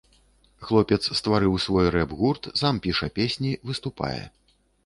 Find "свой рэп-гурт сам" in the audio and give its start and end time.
1.67-2.83